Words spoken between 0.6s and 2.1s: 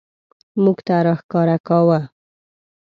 موږ ته راښکاره کاوه.